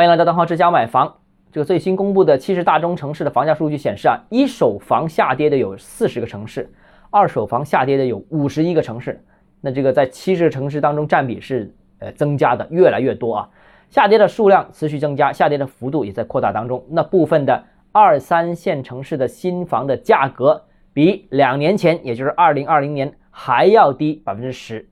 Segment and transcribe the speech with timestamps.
[0.00, 1.14] 欢迎来到邓浩之家买房。
[1.52, 6.72] 这个最新公布的七十大中城市的房价数据显示啊，一手房下跌的有四十个城市，
[7.10, 9.22] 二手房下跌的有五十一个城市。
[9.60, 13.48] 那这个在七十个城市当中占比是呃增加的越来越多啊，
[13.90, 16.82] 下跌的数量持续增加，下跌的幅度也在扩大当中。
[16.88, 17.62] 那部分的
[17.92, 20.62] 二三线城市的新房的价格
[20.94, 24.88] 比两年前，也就是二零二零年还要低百分之十。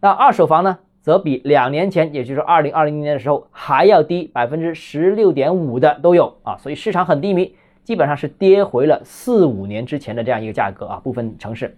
[0.00, 0.78] 那二手房呢？
[1.00, 11.00] 则比两年前，也就是二零二零年的时候还要低百分之十六点五的都有啊，所以市场很低迷，基本上是跌回了四五年之前的这样一个价格啊。
[11.02, 11.76] 部分城市，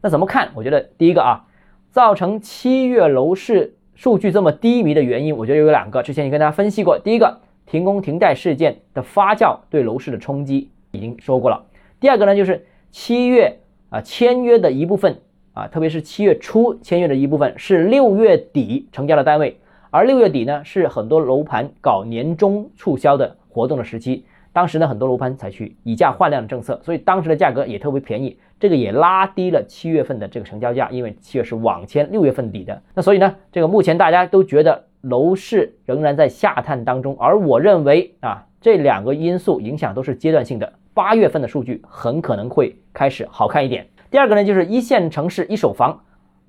[0.00, 0.48] 那怎么看？
[0.54, 1.44] 我觉得第一个啊，
[1.90, 6.02] 造成七月楼市数据这么低迷的原因，我觉得有两个。
[6.02, 11.66] 之前也跟大家分析过，第一个停工停贷事件的发酵对楼市的冲击已经说过了。
[11.98, 13.58] 第二个呢，就是七月
[13.90, 15.20] 啊签约的一部分。
[15.60, 19.58] 啊，特别是七月初签约的一部分是六月底成交的单位，
[19.90, 43.86] 而六月底呢是很多楼盘搞年终促销的活动的时期，当时呢很多楼盘采取以价换量的政策，所以当时的价格也特别便宜，这个也拉低了七月份的这个成交价，因为七月是网签六月份底的，那所以呢这个目前大家都觉得楼市仍然在下探当中，而我认为啊这两个因素影响都是阶段性的，八月份的数据很可能会开始好看一点。
[44.10, 46.00] 第二个呢，就是一线城市一手房、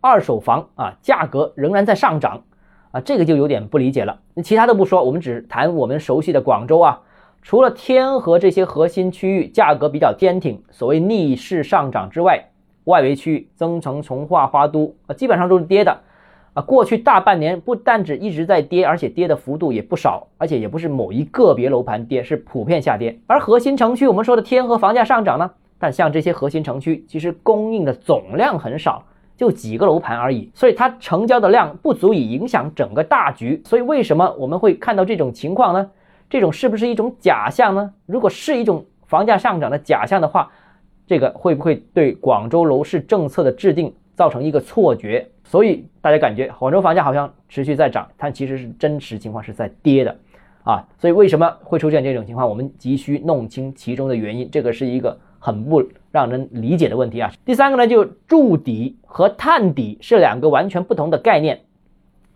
[0.01, 2.41] 二手房啊，价格仍然在上涨
[2.89, 4.19] 啊，这个就有点不理解了。
[4.33, 7.01] 那其他都不说，我们只谈我们熟悉的广州啊，
[7.43, 12.49] 除了天河这些核心区域价格比较坚挺，所谓逆势上涨之外，
[12.85, 15.99] 外围区域增城、从化、花都啊，基本上都是跌的
[16.55, 16.63] 啊。
[16.63, 23.19] 过去大半年不但只一直在跌，而且跌的幅度也不少，而且也不是某一个别楼盘跌，是普遍下跌。
[23.27, 25.51] 而核心城区，我们说的天河房价上涨呢？
[25.81, 29.03] 但像这些核心城区，其实供应的总量很少，
[29.35, 33.59] 就几个楼盘而已，所以它成交的量不足以影响整个大局。
[33.65, 35.89] 所以为什么我们会看到这种情况呢？
[36.29, 37.91] 这种是不是一种假象呢？
[38.05, 40.51] 如果是一种房价上涨的假象的话，
[41.07, 45.27] 这个会不会对广州楼市政策的制定造成一个错觉？
[45.43, 50.15] 所以大家感觉广州房价好像持续在涨，但其实是真实情况是在跌的
[50.63, 50.87] 啊。
[50.99, 52.47] 所以为什么会出现这种情况？
[52.47, 54.47] 我们急需弄清其中的原因。
[54.51, 55.17] 这个是一个。
[55.43, 57.31] 很不让人理解的问题啊！
[57.43, 61.61] 第三个呢，就筑底和探底是两个完全不同的概念。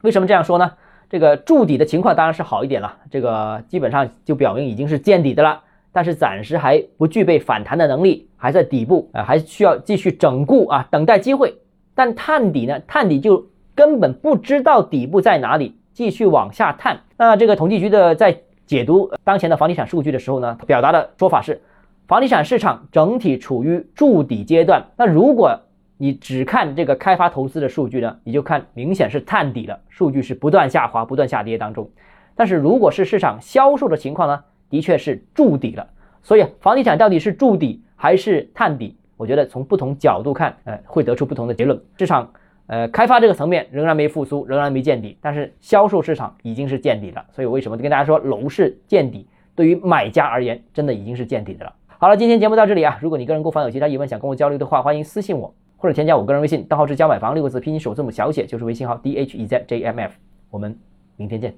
[0.01, 0.71] 为什么这样说呢？
[1.07, 5.61] 这个筑底的情况当然是好一点了，这个基本上就表明已经是见底的了，
[5.91, 11.53] 但是暂时还不具备反弹的能力，还在底部啊，还需要继续整固啊，等待机会。
[11.93, 13.45] 但探底呢，探底就
[13.75, 16.99] 根本不知道底部在哪里，继续往下探。
[17.17, 18.35] 那这个统计局的在
[18.65, 21.61] 解读当前的房地产数据的时候呢，表达的说法是。
[22.07, 24.85] 房地产市场整体处于筑底阶段。
[24.95, 25.59] 那如果
[25.97, 31.89] 你只看这个开发投资的数据呢，你就看明显是探底了，数据是不断下滑、不断下跌当中。
[32.35, 35.87] 但是如果是市场销售的情况呢，的确是筑底了。
[36.21, 38.97] 所以房地产到底是筑底还是探底？
[39.17, 41.81] 我觉得从不同角度看，呃，会得出不同的结论。
[41.97, 42.33] 市场
[42.67, 47.25] 呃开发这个层面仍然没复苏，仍然没见底，但是销售市场已经是见底了。
[47.31, 49.25] 所以为什么跟大家说楼市见底？
[49.55, 51.73] 对于买家而言，真的已经是见底的了。
[51.97, 52.99] 好了，今天节目到这里啊。
[53.01, 60.13] 如果你个人购房有其他疑问，想跟我交流的话，欢迎私信我或者添加我个人微信，账号是教买房六个字拼音首字母小写，就是微信号 d h e z j m f。
[60.49, 60.77] 我们
[61.15, 61.53] 明天见。